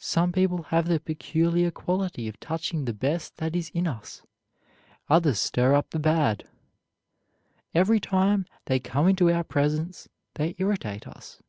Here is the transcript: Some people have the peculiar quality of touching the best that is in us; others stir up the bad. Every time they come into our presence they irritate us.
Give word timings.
Some 0.00 0.32
people 0.32 0.64
have 0.74 0.88
the 0.88 0.98
peculiar 0.98 1.70
quality 1.70 2.26
of 2.26 2.40
touching 2.40 2.84
the 2.84 2.92
best 2.92 3.36
that 3.36 3.54
is 3.54 3.70
in 3.72 3.86
us; 3.86 4.22
others 5.08 5.38
stir 5.38 5.76
up 5.76 5.90
the 5.90 6.00
bad. 6.00 6.48
Every 7.72 8.00
time 8.00 8.44
they 8.66 8.80
come 8.80 9.06
into 9.06 9.30
our 9.30 9.44
presence 9.44 10.08
they 10.34 10.56
irritate 10.58 11.06
us. 11.06 11.42